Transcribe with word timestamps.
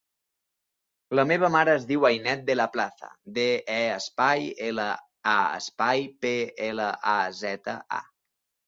La 1.19 1.25
meva 1.31 1.49
mare 1.55 1.75
es 1.81 1.85
diu 1.91 2.07
Ainet 2.09 2.41
De 2.49 2.57
La 2.57 2.67
Plaza: 2.77 3.11
de, 3.37 3.45
e, 3.77 3.77
espai, 3.99 4.49
ela, 4.71 4.89
a, 5.37 5.39
espai, 5.61 6.05
pe, 6.25 6.37
ela, 6.73 6.91
a, 7.17 7.21
zeta, 7.45 7.83
a. 8.03 8.07